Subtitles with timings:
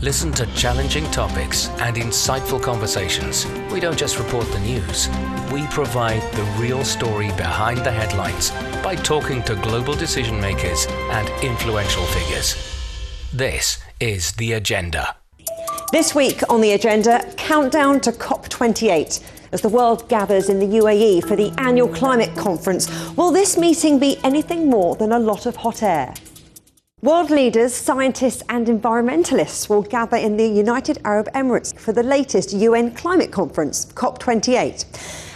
[0.00, 3.46] Listen to challenging topics and insightful conversations.
[3.72, 5.08] We don't just report the news,
[5.52, 11.28] we provide the real story behind the headlines by talking to global decision makers and
[11.42, 12.54] influential figures.
[13.32, 15.16] This is The Agenda.
[15.90, 19.20] This week on The Agenda, countdown to COP28
[19.50, 22.88] as the world gathers in the UAE for the annual climate conference.
[23.16, 26.14] Will this meeting be anything more than a lot of hot air?
[27.00, 32.52] World leaders, scientists, and environmentalists will gather in the United Arab Emirates for the latest
[32.52, 34.84] UN climate conference, COP28.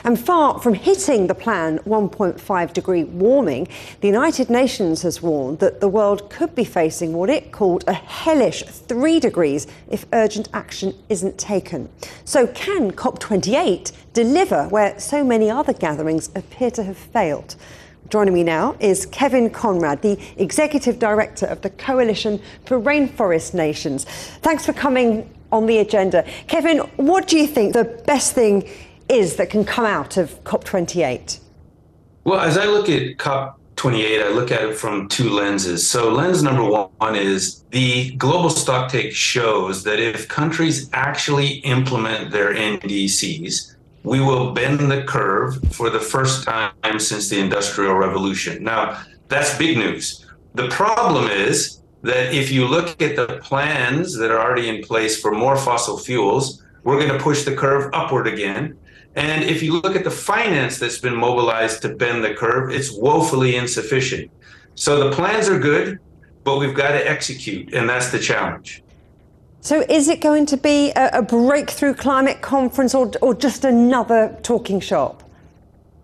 [0.03, 3.69] And far from hitting the plan 1.5 degree warming,
[4.01, 7.93] the United Nations has warned that the world could be facing what it called a
[7.93, 11.89] hellish 3 degrees if urgent action isn't taken.
[12.25, 17.55] So, can COP28 deliver where so many other gatherings appear to have failed?
[18.11, 24.05] Joining me now is Kevin Conrad, the Executive Director of the Coalition for Rainforest Nations.
[24.05, 26.25] Thanks for coming on the agenda.
[26.47, 28.69] Kevin, what do you think the best thing
[29.09, 31.39] is that can come out of COP28?
[32.25, 35.89] Well, as I look at COP28, I look at it from two lenses.
[35.89, 42.55] So, lens number one is the global stocktake shows that if countries actually implement their
[42.55, 43.72] NDCs,
[44.05, 48.63] we will bend the curve for the first time since the Industrial Revolution.
[48.63, 50.27] Now, that's big news.
[50.55, 55.21] The problem is that if you look at the plans that are already in place
[55.21, 58.77] for more fossil fuels, we're going to push the curve upward again.
[59.15, 62.91] And if you look at the finance that's been mobilized to bend the curve, it's
[62.91, 64.31] woefully insufficient.
[64.75, 66.01] So the plans are good,
[66.45, 68.83] but we've got to execute, and that's the challenge.
[69.65, 74.37] So, is it going to be a, a breakthrough climate conference or, or just another
[74.43, 75.23] talking shop?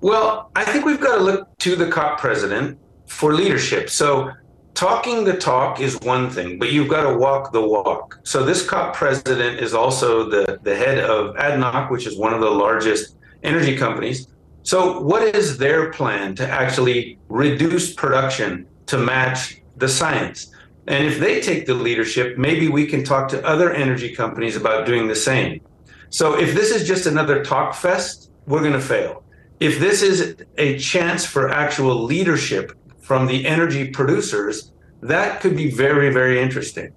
[0.01, 3.91] Well, I think we've got to look to the COP president for leadership.
[3.91, 4.31] So,
[4.75, 8.21] talking the talk is one thing, but you've got to walk the walk.
[8.23, 12.41] So, this COP president is also the, the head of ADNOC, which is one of
[12.41, 14.29] the largest energy companies.
[14.63, 20.53] So, what is their plan to actually reduce production to match the science?
[20.89, 24.87] And if they take the leadership, maybe we can talk to other energy companies about
[24.87, 25.61] doing the same.
[26.09, 29.23] So if this is just another talk fest, we're going to fail.
[29.61, 34.73] If this is a chance for actual leadership from the energy producers,
[35.03, 36.95] that could be very, very interesting.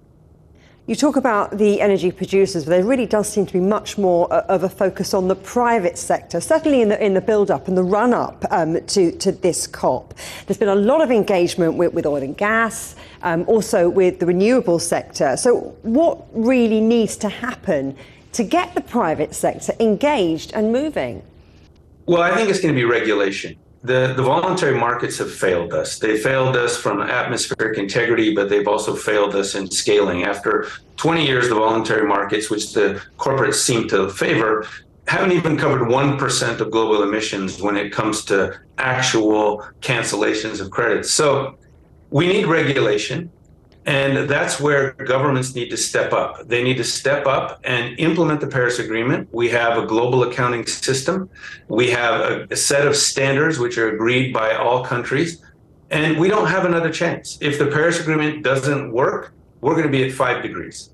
[0.92, 4.30] You talk about the energy producers, but there really does seem to be much more
[4.30, 7.66] uh, of a focus on the private sector, certainly in the, in the build up
[7.66, 10.12] and the run up um, to, to this COP.
[10.44, 14.26] There's been a lot of engagement with, with oil and gas, um, also with the
[14.26, 15.34] renewable sector.
[15.38, 17.96] So, what really needs to happen
[18.32, 21.22] to get the private sector engaged and moving?
[22.04, 25.98] Well, I think it's going to be regulation the, the voluntary markets have failed us.
[25.98, 30.22] They failed us from atmospheric integrity, but they've also failed us in scaling.
[30.22, 34.68] After 20 years, the voluntary markets, which the corporates seem to favor,
[35.08, 41.10] haven't even covered 1% of global emissions when it comes to actual cancellations of credits.
[41.10, 41.58] So
[42.10, 43.30] we need regulation.
[43.84, 46.46] And that's where governments need to step up.
[46.46, 49.28] They need to step up and implement the Paris Agreement.
[49.32, 51.28] We have a global accounting system.
[51.68, 55.42] We have a, a, set of standards which are agreed by all countries.
[55.90, 57.38] And we don't have another chance.
[57.40, 60.90] If the Paris Agreement doesn't work, we're going to be at five degrees.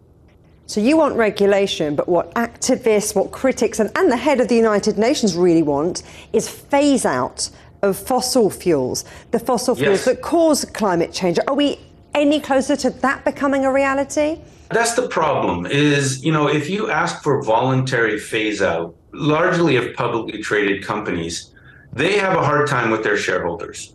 [0.67, 4.57] So you want regulation, but what activists, what critics, and, and the head of the
[4.57, 7.49] United Nations really want is phase out
[7.83, 10.05] of fossil fuels, the fossil fuels yes.
[10.05, 11.39] that cause climate change.
[11.47, 11.79] Are we
[12.15, 14.41] any closer to that becoming a reality?
[14.71, 19.95] That's the problem is, you know, if you ask for voluntary phase out, largely of
[19.95, 21.53] publicly traded companies,
[21.93, 23.95] they have a hard time with their shareholders.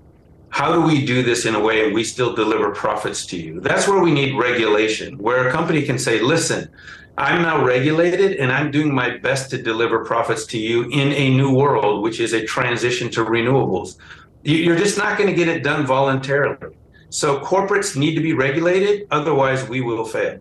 [0.50, 3.60] How do we do this in a way and we still deliver profits to you?
[3.60, 6.70] That's where we need regulation, where a company can say, listen,
[7.18, 11.36] I'm now regulated and I'm doing my best to deliver profits to you in a
[11.36, 13.98] new world, which is a transition to renewables.
[14.44, 16.76] You're just not going to get it done voluntarily.
[17.14, 20.40] So corporates need to be regulated, otherwise, we will fail.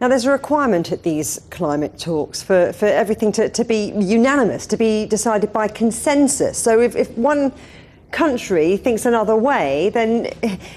[0.00, 4.66] Now, there's a requirement at these climate talks for, for everything to, to be unanimous,
[4.66, 6.58] to be decided by consensus.
[6.58, 7.52] So if, if one
[8.10, 10.32] country thinks another way, then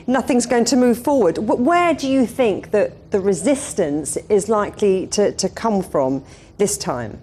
[0.05, 1.39] nothing's going to move forward.
[1.39, 6.23] Where do you think that the resistance is likely to, to come from
[6.59, 7.19] this time?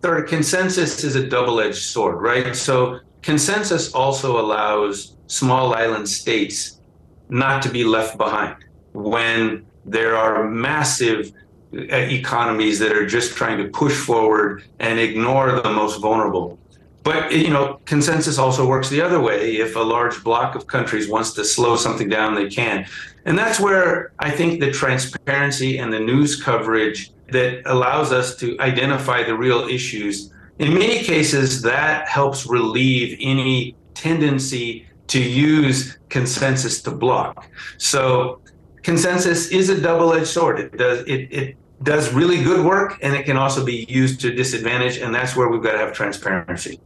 [0.00, 2.56] Third, consensus is a double edged sword, right?
[2.56, 6.78] So, consensus also allows small island states
[7.32, 8.56] not to be left behind
[8.92, 11.32] when there are massive
[11.74, 16.58] uh, economies that are just trying to push forward and ignore the most vulnerable.
[17.02, 19.56] But you know, consensus also works the other way.
[19.56, 22.86] If a large block of countries wants to slow something down, they can.
[23.24, 28.60] And that's where I think the transparency and the news coverage that allows us to
[28.60, 36.80] identify the real issues, in many cases, that helps relieve any tendency to use consensus
[36.80, 37.46] to block.
[37.76, 38.40] So
[38.82, 40.58] consensus is a double-edged sword.
[40.58, 44.32] It does it, it does really good work and it can also be used to
[44.32, 46.80] disadvantage, and that's where we've got to have transparency.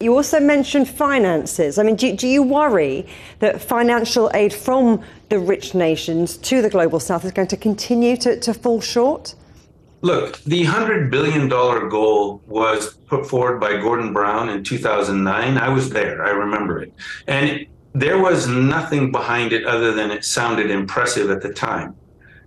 [0.00, 1.78] You also mentioned finances.
[1.78, 3.06] I mean, do, do, you worry
[3.40, 8.16] that financial aid from the rich nations to the global south is going to continue
[8.16, 9.34] to, to fall short?
[10.02, 15.58] Look, the $100 billion goal was put forward by Gordon Brown in 2009.
[15.58, 16.94] I was there, I remember it.
[17.26, 21.96] And there was nothing behind it other than it sounded impressive at the time.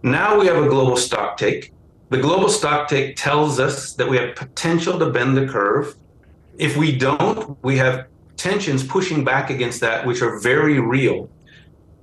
[0.02, 1.72] Now we have a global stock take.
[2.10, 5.96] The global stock take tells us that we have potential to bend the curve
[6.58, 8.08] if we don't, we have
[8.38, 11.30] tensions pushing back against that, which are very real.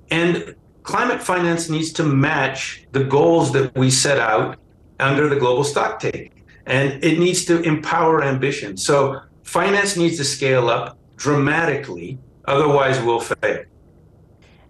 [0.09, 4.57] And climate finance needs to match the goals that we set out
[5.01, 6.31] under the global stock take.
[6.65, 8.77] And it needs to empower ambition.
[8.77, 13.63] So finance needs to scale up dramatically, otherwise, we'll fail.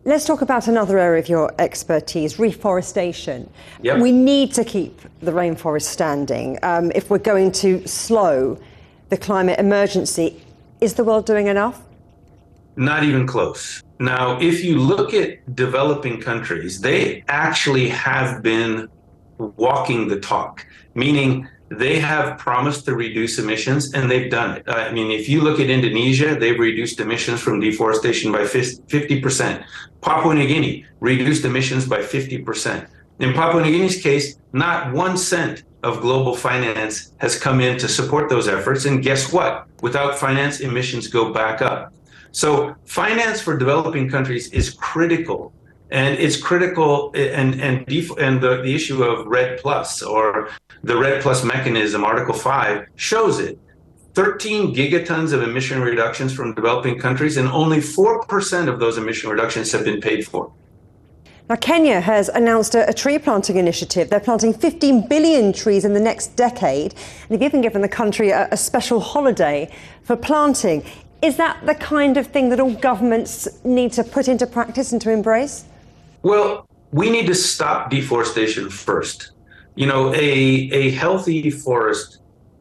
[0.04, 3.48] Let's talk about another area of your expertise reforestation.
[3.84, 4.00] Yep.
[4.00, 8.58] We need to keep the rainforest standing um, if we're going to slow
[9.10, 10.42] the climate emergency.
[10.80, 11.84] Is the world doing enough?
[12.76, 13.84] Not even close.
[14.00, 18.90] Now, if you look at developing countries, they actually have been
[19.48, 20.66] walking the talk,
[20.96, 24.64] meaning they have promised to reduce emissions and they've done it.
[24.68, 29.64] I mean, if you look at Indonesia, they've reduced emissions from deforestation by 50%.
[30.02, 32.88] Papua New Guinea reduced emissions by 50%.
[33.20, 37.88] In Papua New Guinea's case, not one cent of global finance has come in to
[37.88, 38.86] support those efforts.
[38.86, 39.68] And guess what?
[39.82, 41.94] Without finance, emissions go back up.
[42.32, 45.54] So finance for developing countries is critical.
[45.92, 50.50] And it's critical, and and and the, the issue of REDD Plus or
[50.84, 53.60] the REDD Plus mechanism, Article Five, shows it.
[54.14, 59.30] 13 gigatons of emission reductions from developing countries, and only four percent of those emission
[59.30, 60.52] reductions have been paid for.
[61.52, 64.10] Now, Kenya has announced a, a, tree planting initiative.
[64.10, 68.30] They're planting 15 billion trees in the next decade, and they've even given the country
[68.30, 69.70] a, a special holiday
[70.04, 70.86] for planting.
[71.22, 75.02] Is that the kind of thing that all governments need to put into practice and
[75.02, 75.66] to embrace?
[76.24, 79.32] Well, we need to stop deforestation first.
[79.76, 82.20] You know, a, a healthy forest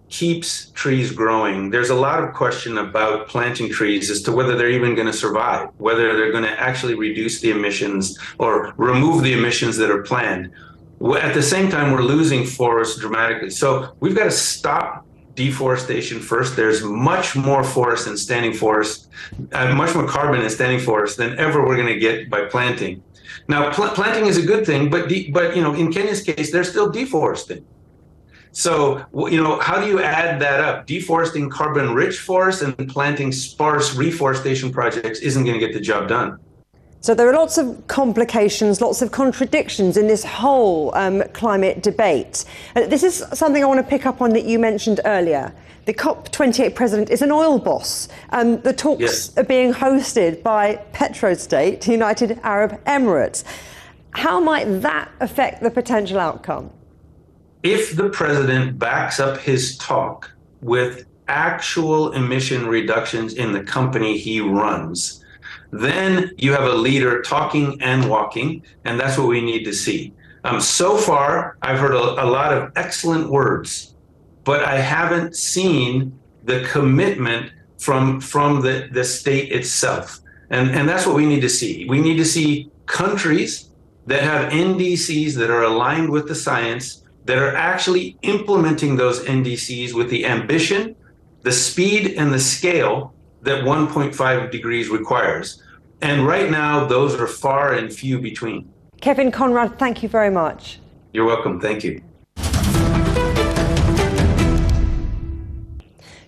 [0.09, 1.71] keeps trees growing.
[1.71, 5.12] There's a lot of question about planting trees as to whether they're even going to
[5.12, 10.03] survive, whether they're going to actually reduce the emissions or remove the emissions that are
[10.03, 10.53] planned.
[11.21, 13.51] At the same time, we're losing forests dramatically.
[13.51, 16.56] So we've got to stop deforestation first.
[16.56, 19.09] There's much more forest and standing forest,
[19.53, 23.03] uh, much more carbon in standing forest than ever we're going to get by planting.
[23.49, 26.50] Now, pl- planting is a good thing, but de- but you know, in Kenya's case,
[26.53, 27.65] they're still deforesting.
[28.53, 30.87] So, you know, how do you add that up?
[30.87, 36.09] Deforesting carbon rich forests and planting sparse reforestation projects isn't going to get the job
[36.09, 36.38] done.
[37.00, 42.44] So, there are lots of complications, lots of contradictions in this whole um, climate debate.
[42.76, 45.52] Uh, this is something I want to pick up on that you mentioned earlier.
[45.87, 48.08] The COP28 president is an oil boss.
[48.31, 49.38] Um, the talks yes.
[49.38, 53.44] are being hosted by Petrostate, United Arab Emirates.
[54.11, 56.70] How might that affect the potential outcome?
[57.62, 60.31] if the president backs up his talk
[60.63, 65.25] with actual emission reductions in the company he runs,
[65.71, 70.13] then you have a leader talking and walking, and that's what we need to see.
[70.45, 73.95] Um, so far, I've heard a, a lot of excellent words,
[74.45, 80.21] but I haven't seen the commitment from from the, the state itself.
[80.51, 81.87] And, and that's what we need to see.
[81.89, 83.71] We need to see countries
[84.07, 89.95] that have NDCs that are aligned with the science that are actually implementing those NDCs
[89.95, 90.97] with the ambition,
[91.43, 95.63] the speed, and the scale that 1.5 degrees requires.
[96.03, 98.73] And right now, those are far and few between.
[99.01, 100.79] Kevin Conrad, thank you very much.
[101.13, 101.61] You're welcome.
[101.61, 102.03] Thank you.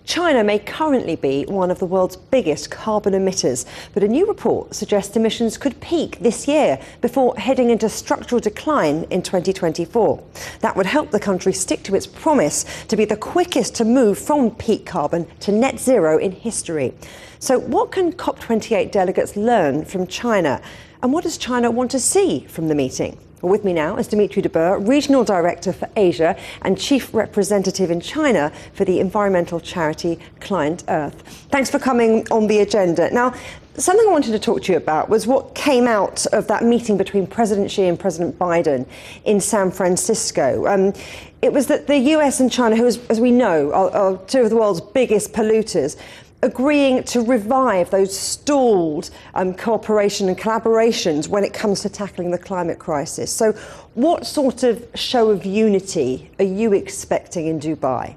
[0.05, 4.75] China may currently be one of the world's biggest carbon emitters, but a new report
[4.75, 10.21] suggests emissions could peak this year before heading into structural decline in 2024.
[10.59, 14.19] That would help the country stick to its promise to be the quickest to move
[14.19, 16.93] from peak carbon to net zero in history.
[17.39, 20.61] So, what can COP28 delegates learn from China?
[21.01, 23.17] And what does China want to see from the meeting?
[23.43, 27.99] With me now is Dimitri de Boer, Regional Director for Asia and Chief Representative in
[27.99, 31.15] China for the environmental charity ClientEarth.
[31.51, 33.13] Thanks for coming on the agenda.
[33.13, 33.33] Now,
[33.75, 36.95] something I wanted to talk to you about was what came out of that meeting
[36.95, 38.87] between President Xi and President Biden
[39.25, 40.65] in San Francisco.
[40.65, 40.93] Um,
[41.41, 44.51] it was that the US and China, who, as we know, are, are two of
[44.51, 45.97] the world's biggest polluters,
[46.43, 52.37] agreeing to revive those stalled um, cooperation and collaborations when it comes to tackling the
[52.37, 53.31] climate crisis.
[53.31, 53.53] So,
[53.93, 58.15] what sort of show of unity are you expecting in Dubai?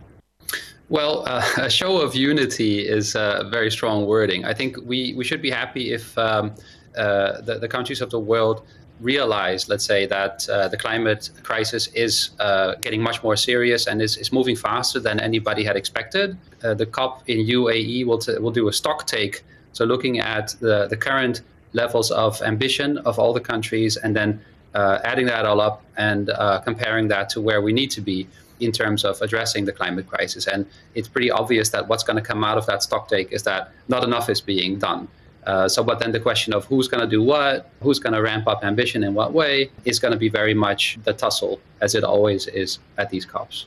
[0.89, 4.45] Well, uh, a show of unity is uh, very strong wording.
[4.45, 6.55] I think we, we should be happy if um,
[6.97, 8.67] uh, the, the countries of the world
[9.01, 14.01] realize, let's say, that uh, the climate crisis is uh, getting much more serious and
[14.01, 16.37] is, is moving faster than anybody had expected.
[16.63, 20.55] Uh, the COP in UAE will, t- will do a stock take, so looking at
[20.61, 24.41] the, the current levels of ambition of all the countries and then
[24.75, 28.27] uh, adding that all up and uh, comparing that to where we need to be
[28.61, 30.47] in terms of addressing the climate crisis.
[30.47, 33.43] And it's pretty obvious that what's going to come out of that stock take is
[33.43, 35.09] that not enough is being done.
[35.47, 38.21] Uh, so, but then the question of who's going to do what, who's going to
[38.21, 41.95] ramp up ambition in what way, is going to be very much the tussle, as
[41.95, 43.67] it always is at these COPs.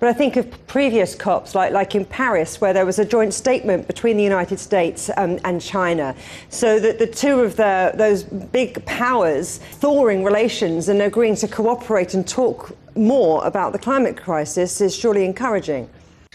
[0.00, 3.32] But I think of previous COPs, like, like in Paris, where there was a joint
[3.32, 6.14] statement between the United States um, and China,
[6.50, 12.12] so that the two of the, those big powers thawing relations and agreeing to cooperate
[12.12, 15.88] and talk more about the climate crisis is surely encouraging.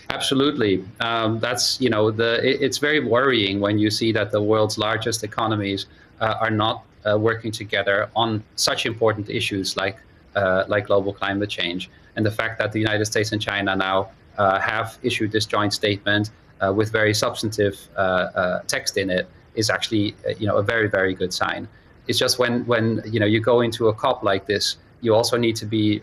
[0.09, 4.41] Absolutely, um, that's you know the it, it's very worrying when you see that the
[4.41, 5.85] world's largest economies
[6.19, 9.97] uh, are not uh, working together on such important issues like
[10.35, 14.09] uh, like global climate change, and the fact that the United States and China now
[14.39, 19.69] uh, have issued this joint statement uh, with very substantive uh, text in it is
[19.69, 21.67] actually you know a very very good sign.
[22.07, 25.37] It's just when when you know you go into a COP like this, you also
[25.37, 26.01] need to be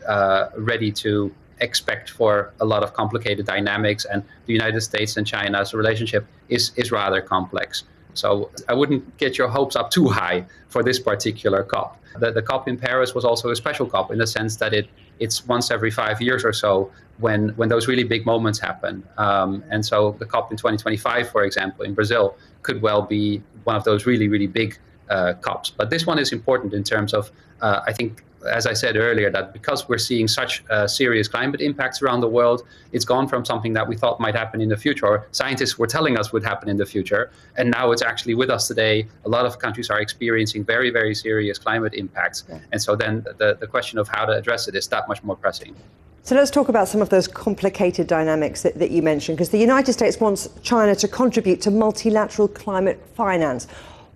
[0.57, 5.75] ready to expect for a lot of complicated dynamics, and the United States and China's
[5.75, 7.85] relationship is is rather complex.
[8.15, 12.01] So I wouldn't get your hopes up too high for this particular COP.
[12.19, 14.89] The, the COP in Paris was also a special COP in the sense that it
[15.19, 19.03] it's once every five years or so when when those really big moments happen.
[19.17, 23.77] Um, and so the COP in 2025, for example, in Brazil, could well be one
[23.77, 24.79] of those really really big
[25.11, 25.71] uh, COPs.
[25.71, 29.31] But this one is important in terms of uh, I think as I said earlier,
[29.31, 32.63] that because we're seeing such uh, serious climate impacts around the world,
[32.93, 35.87] it's gone from something that we thought might happen in the future, or scientists were
[35.87, 39.07] telling us would happen in the future, and now it's actually with us today.
[39.25, 42.45] A lot of countries are experiencing very, very serious climate impacts.
[42.49, 42.59] Yeah.
[42.73, 45.37] And so then the, the question of how to address it is that much more
[45.37, 45.75] pressing.
[46.23, 49.59] So let's talk about some of those complicated dynamics that, that you mentioned, because the
[49.59, 53.69] United States wants China to contribute to multilateral climate finance.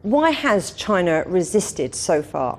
[0.03, 2.59] Why has China resisted so far?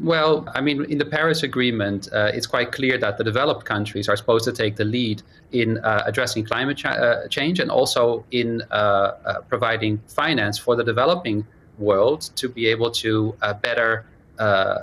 [0.00, 4.08] Well, I mean, in the Paris Agreement, uh, it's quite clear that the developed countries
[4.08, 5.22] are supposed to take the lead
[5.52, 10.76] in uh, addressing climate cha- uh, change and also in uh, uh, providing finance for
[10.76, 11.46] the developing
[11.78, 14.06] world to be able to uh, better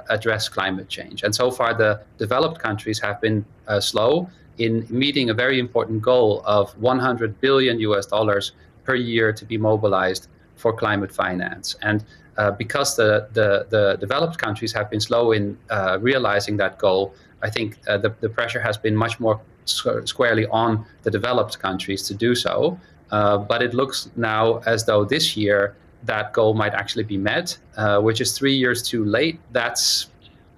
[0.10, 1.24] address climate change.
[1.24, 3.44] And so far, the developed countries have been
[3.82, 8.54] slow in meeting a very important goal of 100 billion US dollars
[8.86, 11.76] per year to be mobilized for climate finance.
[11.82, 12.06] And
[12.40, 17.14] uh, because the, the, the, developed countries have been slow in uh, realizing that goal,
[17.44, 22.02] I think uh, the, the pressure has been much more squarely on the developed countries
[22.08, 22.80] to do so.
[23.12, 27.58] Uh, but it looks now as though this year that goal might actually be met,
[27.76, 29.40] uh, which is three years too late.
[29.52, 30.08] That's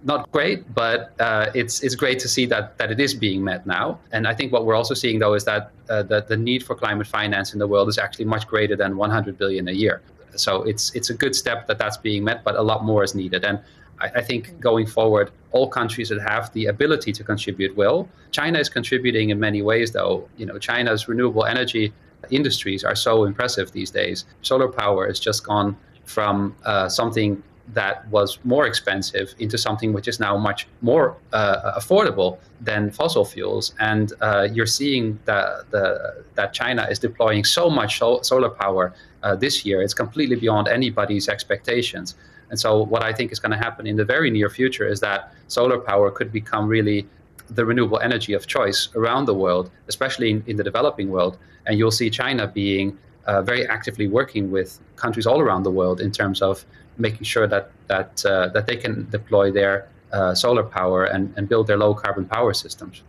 [0.03, 3.65] not great, but uh, it's it's great to see that that it is being met
[3.65, 3.99] now.
[4.11, 6.75] And I think what we're also seeing though is that uh, that the need for
[6.75, 10.01] climate finance in the world is actually much greater than 100 billion a year.
[10.39, 13.15] So it's it's a good step that that's being met, but a lot more is
[13.15, 13.43] needed.
[13.43, 13.59] And
[13.99, 18.07] I, I think going forward, all countries that have the ability to contribute will.
[18.31, 20.27] China is contributing in many ways, though.
[20.37, 21.93] You know, China's renewable energy
[22.29, 24.25] industries are so impressive these days.
[24.41, 27.41] Solar power has just gone from uh, something
[27.73, 33.25] that was more expensive into something which is now much more uh, affordable than fossil
[33.25, 33.73] fuels.
[33.79, 38.93] And uh, you're seeing that, the, that China is deploying so much sol- solar power
[39.23, 39.81] uh, this year.
[39.81, 42.15] It's completely beyond anybody's expectations.
[42.49, 44.99] And so, what I think is going to happen in the very near future is
[44.99, 47.07] that solar power could become really
[47.49, 51.37] the renewable energy of choice around the world, especially in, in the developing world.
[51.65, 56.01] And you'll see China being uh, very actively working with countries all around the world
[56.01, 56.65] in terms of
[56.97, 61.47] making sure that that uh, that they can deploy their uh, solar power and, and
[61.47, 63.03] build their low carbon power systems.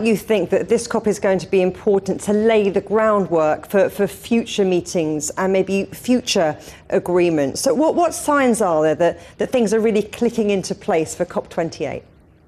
[0.00, 3.90] You think that this COP is going to be important to lay the groundwork for,
[3.90, 6.56] for future meetings and maybe future
[6.88, 7.60] agreements.
[7.60, 11.26] So, what, what signs are there that, that things are really clicking into place for
[11.26, 12.02] COP28?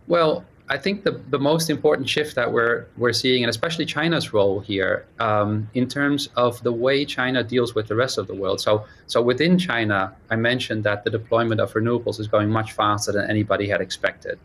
[0.06, 4.32] Well, I think the, the most important shift that we're we're seeing, and especially China's
[4.32, 8.34] role here, um, in terms of the way China deals with the rest of the
[8.34, 8.58] world.
[8.58, 9.98] So so within China,
[10.30, 14.38] I mentioned that the deployment of renewables is going much faster than anybody had expected.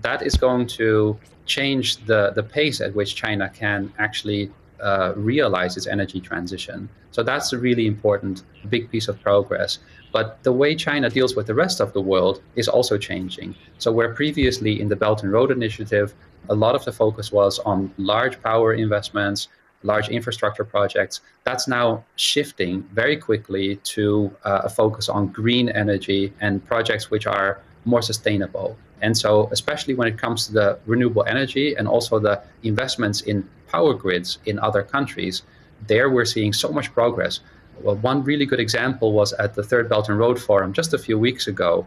[0.00, 4.50] That is going to change the the pace at which China can actually
[4.80, 6.88] uh, realize its energy transition.
[7.10, 9.78] So that's a really important big piece of progress.
[10.12, 13.54] But the way China deals with the rest of the world is also changing.
[13.78, 16.14] So, where previously in the Belt and Road Initiative,
[16.48, 19.48] a lot of the focus was on large power investments,
[19.82, 26.32] large infrastructure projects, that's now shifting very quickly to uh, a focus on green energy
[26.40, 28.76] and projects which are more sustainable.
[29.02, 33.48] And so, especially when it comes to the renewable energy and also the investments in
[33.68, 35.42] power grids in other countries,
[35.86, 37.40] there we're seeing so much progress.
[37.82, 40.98] Well, one really good example was at the Third Belt and Road Forum just a
[40.98, 41.86] few weeks ago.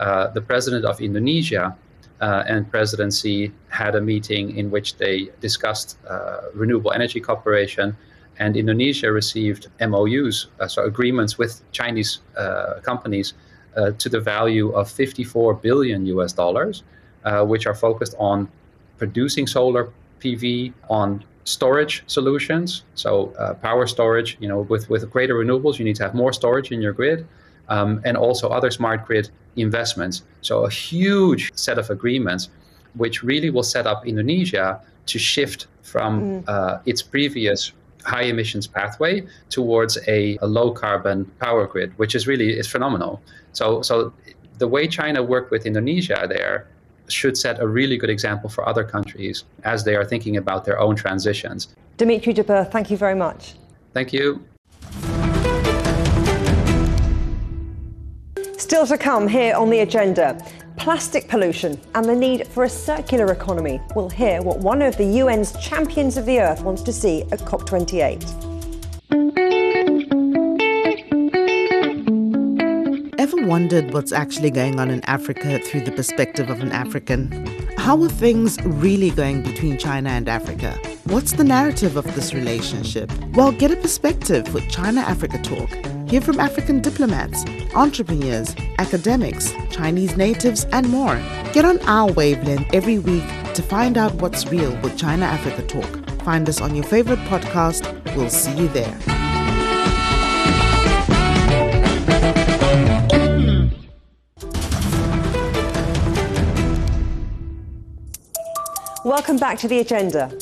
[0.00, 1.76] Uh, the president of Indonesia
[2.20, 7.96] uh, and President Xi had a meeting in which they discussed uh, renewable energy cooperation,
[8.38, 13.34] and Indonesia received MOUs, uh, so agreements with Chinese uh, companies,
[13.76, 16.82] uh, to the value of 54 billion US dollars,
[17.42, 18.48] which are focused on
[18.98, 22.84] producing solar PV, on storage solutions.
[22.94, 26.32] So uh, power storage, you know, with, with greater renewables, you need to have more
[26.32, 27.26] storage in your grid.
[27.70, 30.22] Um, and also other smart grid investments.
[30.40, 32.48] So a huge set of agreements,
[32.94, 36.44] which really will set up Indonesia to shift from mm.
[36.48, 37.72] uh, its previous
[38.08, 39.14] high emissions pathway
[39.50, 43.20] towards a, a, low carbon power grid, which is really is phenomenal.
[43.52, 44.12] So so
[44.58, 46.66] the way China worked with Indonesia there
[47.08, 50.78] should set a really good example for other countries as they are thinking about their
[50.78, 51.68] own transitions.
[51.96, 53.54] Dimitri de Boer, thank you very much.
[53.94, 54.44] Thank you.
[58.56, 60.38] Still to come here on the agenda
[60.78, 63.80] plastic pollution and the need for a circular economy.
[63.94, 67.40] We'll hear what one of the UN's champions of the earth wants to see at
[67.40, 68.46] COP28.
[73.18, 77.46] Ever wondered what's actually going on in Africa through the perspective of an African?
[77.76, 80.78] How are things really going between China and Africa?
[81.04, 83.10] What's the narrative of this relationship?
[83.32, 85.97] Well, get a perspective with China Africa Talk.
[86.08, 87.44] Hear from African diplomats,
[87.74, 91.16] entrepreneurs, academics, Chinese natives, and more.
[91.52, 96.10] Get on our wavelength every week to find out what's real with China Africa Talk.
[96.22, 97.84] Find us on your favorite podcast.
[98.16, 98.98] We'll see you there.
[109.04, 110.32] Welcome back to the agenda.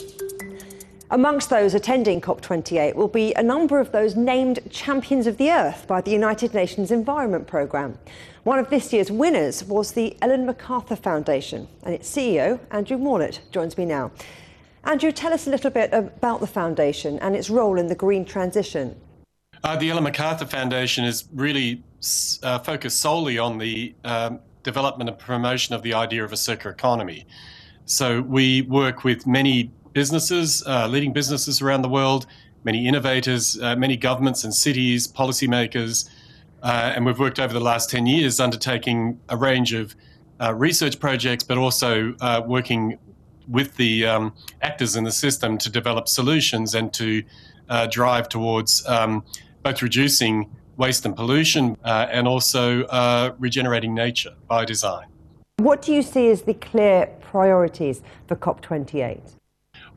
[1.08, 5.86] Amongst those attending COP28 will be a number of those named champions of the earth
[5.86, 7.96] by the United Nations Environment Programme.
[8.42, 13.38] One of this year's winners was the Ellen MacArthur Foundation, and its CEO, Andrew Morlet,
[13.52, 14.10] joins me now.
[14.82, 18.24] Andrew, tell us a little bit about the foundation and its role in the green
[18.24, 19.00] transition.
[19.62, 21.84] Uh, the Ellen MacArthur Foundation is really
[22.42, 26.72] uh, focused solely on the um, development and promotion of the idea of a circular
[26.72, 27.26] economy.
[27.84, 32.26] So we work with many businesses, uh, leading businesses around the world,
[32.64, 36.06] many innovators, uh, many governments and cities, policymakers,
[36.62, 39.96] uh, and we've worked over the last 10 years undertaking a range of
[40.38, 42.98] uh, research projects, but also uh, working
[43.48, 47.22] with the um, actors in the system to develop solutions and to
[47.70, 49.24] uh, drive towards um,
[49.62, 52.84] both reducing waste and pollution and also
[53.38, 55.06] regenerating nature by design.
[55.56, 59.36] What do you see as the clear priorities for COP28?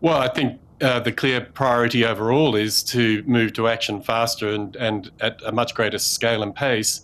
[0.01, 4.75] Well, I think uh, the clear priority overall is to move to action faster and,
[4.77, 7.01] and at a much greater scale and pace.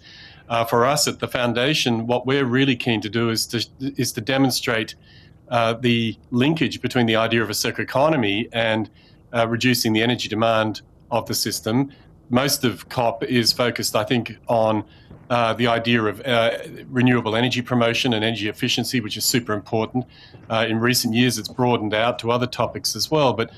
[0.47, 4.13] Uh, for us at the foundation, what we're really keen to do is to is
[4.13, 4.95] to demonstrate
[5.49, 8.89] uh, the linkage between the idea of a circular economy and
[9.33, 10.81] uh, reducing the energy demand
[11.11, 11.91] of the system.
[12.29, 14.83] Most of COP is focused, I think, on
[15.29, 16.57] uh, the idea of uh,
[16.87, 20.05] renewable energy promotion and energy efficiency, which is super important.
[20.49, 23.33] Uh, in recent years, it's broadened out to other topics as well.
[23.33, 23.51] But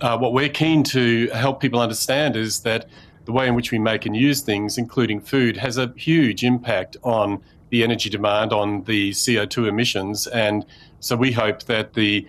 [0.00, 2.88] uh, what we're keen to help people understand is that
[3.24, 6.96] the way in which we make and use things, including food, has a huge impact
[7.02, 10.26] on the energy demand, on the CO2 emissions.
[10.28, 10.64] And
[11.00, 12.26] so we hope that the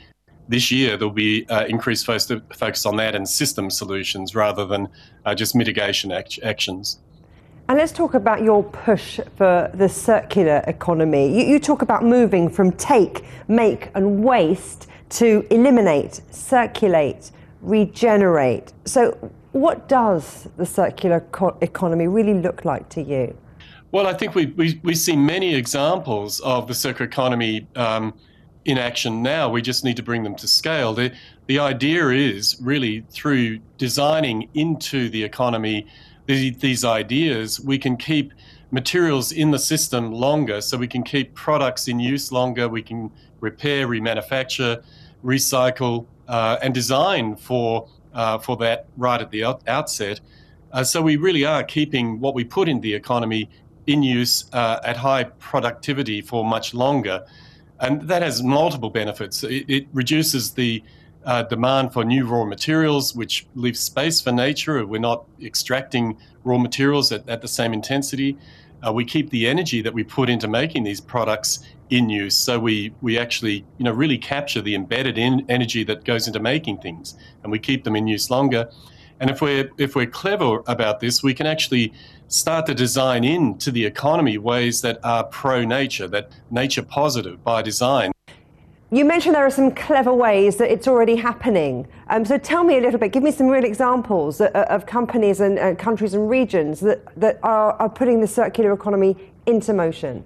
[0.47, 4.87] this year there'll be uh, increased focus on that and system solutions rather than
[5.25, 6.99] uh, just mitigation act- actions.
[7.69, 11.27] And let's talk about your push for the circular economy.
[11.37, 17.31] You, you, talk about moving from take, make, and waste to eliminate, circulate,
[17.61, 18.71] regenerate.
[18.85, 19.17] So,
[19.51, 23.35] what does the circular co- economy really look like to you?
[23.91, 28.13] Well, I think we, we, we see many examples of the circular economy um,
[28.67, 29.49] in action now.
[29.49, 30.93] We just need to bring them to scale.
[30.93, 31.13] The,
[31.47, 35.87] the idea is really through designing into the economy
[36.25, 38.33] the, these ideas, we can keep
[38.69, 40.59] materials in the system longer.
[40.59, 44.83] So we can keep products in use longer, we can repair, remanufacture,
[45.23, 50.19] recycle, uh, and design for, uh, for that right at the outset.
[50.73, 53.49] Uh, so we really are keeping what we put in the economy
[53.85, 57.25] in use uh, at high productivity for much longer.
[57.79, 59.43] And that has multiple benefits.
[59.43, 60.83] It, it reduces the
[61.25, 64.85] uh, demand for new raw materials, which leaves space for nature.
[64.85, 68.37] We're not extracting raw materials at, at the same intensity.
[68.85, 71.59] Uh, we keep the energy that we put into making these products
[71.89, 72.35] in use.
[72.35, 76.39] So we, we actually, you know, really capture the embedded in energy that goes into
[76.39, 78.69] making things, and we keep them in use longer.
[79.19, 81.93] And if we're if we're clever about this, we can actually
[82.27, 87.61] start to design into the economy ways that are pro nature, that nature positive by
[87.61, 88.11] design.
[88.89, 91.87] You mentioned there are some clever ways that it's already happening.
[92.07, 95.41] Um, so tell me a little bit, give me some real examples of, of companies
[95.41, 100.23] and uh, countries and regions that, that are, are, putting the circular economy into motion.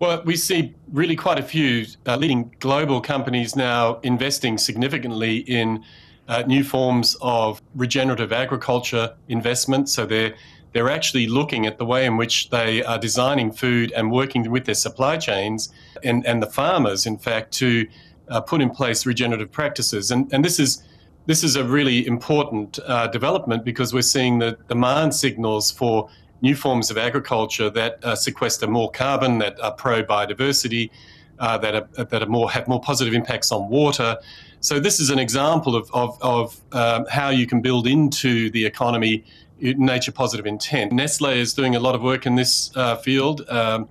[0.00, 5.82] Well, we see really quite a few uh, leading global companies now investing significantly in
[6.28, 9.88] uh, new forms of regenerative agriculture investment.
[9.88, 10.34] So they're
[10.72, 14.64] they're actually looking at the way in which they are designing food and working with
[14.64, 17.86] their supply chains and, and the farmers, in fact, to
[18.28, 20.10] uh, put in place regenerative practices.
[20.10, 20.82] And, and this is
[21.26, 26.10] this is a really important uh, development because we're seeing the demand signals for
[26.42, 30.90] new forms of agriculture that uh, sequester more carbon, that are pro biodiversity,
[31.38, 34.18] uh, that are, that are more have more positive impacts on water.
[34.64, 38.64] So this is an example of of, of um, how you can build into the
[38.64, 39.22] economy
[39.60, 40.90] nature positive intent.
[40.90, 43.90] Nestle is doing a lot of work in this uh, field um,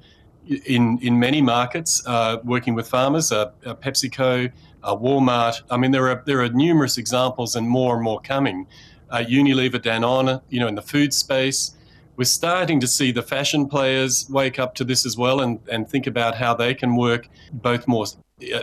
[0.65, 3.31] in in many markets, uh, working with farmers.
[3.31, 4.51] Uh, uh PepsiCo,
[4.83, 5.61] uh, Walmart.
[5.69, 8.65] I mean, there are there are numerous examples, and more and more coming.
[9.11, 11.75] Uh, Unilever, Danone, you know, in the food space.
[12.15, 15.89] We're starting to see the fashion players wake up to this as well, and, and
[15.89, 18.05] think about how they can work both more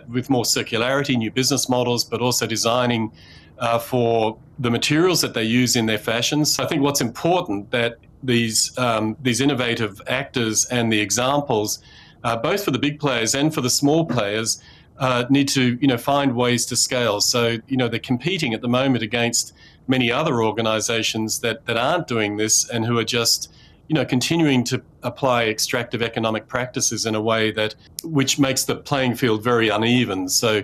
[0.08, 3.12] with more circularity, new business models, but also designing
[3.58, 6.58] uh, for the materials that they use in their fashions.
[6.58, 11.82] I think what's important that these um, these innovative actors and the examples,
[12.24, 14.62] uh, both for the big players and for the small players,
[14.98, 17.20] uh, need to you know find ways to scale.
[17.20, 19.54] So you know they're competing at the moment against
[19.90, 23.52] many other organisations that that aren't doing this and who are just
[23.90, 27.74] you know, continuing to apply extractive economic practices in a way that
[28.04, 30.28] which makes the playing field very uneven.
[30.28, 30.62] So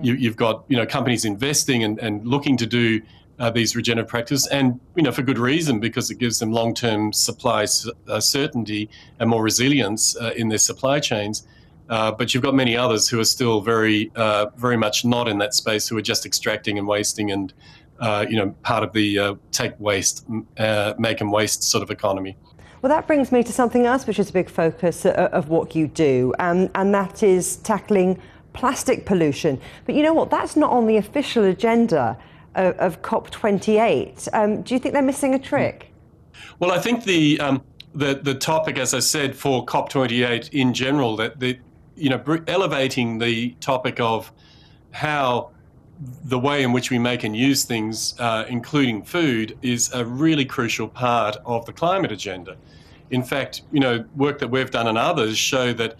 [0.00, 3.02] you, have got you know companies investing and, and looking to do
[3.40, 7.12] uh, these regenerative practices, and you know for good reason because it gives them long-term
[7.12, 7.66] supply
[8.06, 8.88] uh, certainty
[9.18, 11.48] and more resilience uh, in their supply chains.
[11.88, 15.38] Uh, but you've got many others who are still very, uh, very much not in
[15.38, 17.52] that space, who are just extracting and wasting, and
[18.00, 20.26] uh, you know, part of the take waste,
[20.98, 22.36] make and waste sort of economy.
[22.82, 25.74] Well, that brings me to something else which is a big focus uh, of what
[25.74, 28.20] you do, um, and that is tackling
[28.52, 29.60] plastic pollution.
[29.84, 30.30] But you know what?
[30.30, 32.16] That's not on the official agenda
[32.54, 34.28] of, of COP28.
[34.32, 35.92] Um, do you think they're missing a trick?
[36.60, 37.62] Well, I think the um,
[37.94, 41.58] the the topic, as I said, for COP28 in general, that the
[41.96, 44.30] you know elevating the topic of
[44.92, 45.50] how
[46.24, 50.44] the way in which we make and use things, uh, including food, is a really
[50.44, 52.56] crucial part of the climate agenda.
[53.10, 55.96] In fact, you know, work that we've done and others show that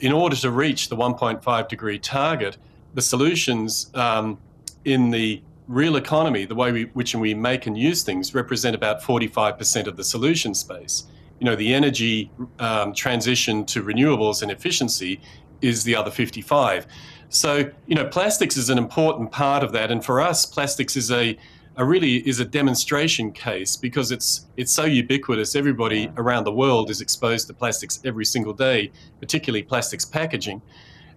[0.00, 2.56] in order to reach the 1.5 degree target,
[2.94, 4.38] the solutions um,
[4.84, 9.02] in the real economy, the way we, which we make and use things, represent about
[9.02, 11.04] 45% of the solution space.
[11.40, 15.20] You know, the energy um, transition to renewables and efficiency
[15.60, 16.86] is the other 55.
[17.28, 19.90] So, you know, plastics is an important part of that.
[19.90, 21.36] And for us, plastics is a,
[21.76, 25.54] a really is a demonstration case because it's it's so ubiquitous.
[25.54, 30.62] Everybody around the world is exposed to plastics every single day, particularly plastics packaging.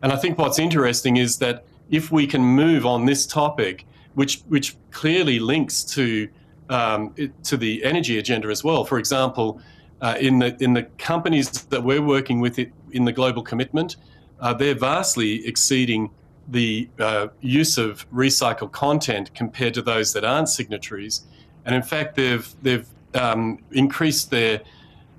[0.02, 4.42] And I think what's interesting is that if we can move on this topic, which
[4.50, 6.28] which clearly links to
[6.70, 8.86] um, to the energy agenda as well.
[8.86, 9.62] For example,
[10.02, 12.60] uh, in the in the companies that we're working with
[12.92, 13.98] in the global commitment,
[14.40, 16.10] uh, they're vastly exceeding
[16.48, 21.26] the uh, use of recycled content compared to those that aren't signatories.
[21.66, 24.62] And in fact, they've they've um, increased their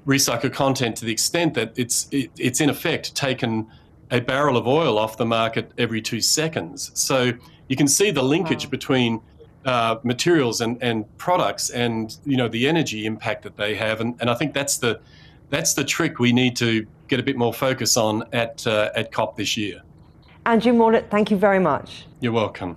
[0.07, 3.67] recycled content to the extent that it's it, it's in effect taken
[4.11, 6.91] a barrel of oil off the market every two seconds.
[6.95, 7.33] So
[7.69, 8.71] you can see the linkage wow.
[8.71, 9.21] between
[9.65, 14.17] uh, materials and, and products and you know the energy impact that they have and,
[14.19, 15.01] and I think that's the
[15.51, 19.13] that's the trick we need to get a bit more focus on at uh, at
[19.13, 19.83] COP this year.
[20.47, 22.07] Andrew Morlet, thank you very much.
[22.21, 22.77] You're welcome.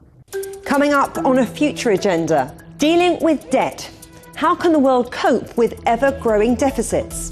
[0.65, 3.89] Coming up on a future agenda, dealing with debt.
[4.35, 7.29] How can the world cope with ever growing deficits?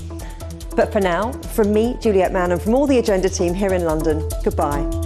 [0.75, 3.83] But for now, from me, Juliet Mann, and from all the Agenda team here in
[3.83, 5.00] London, goodbye.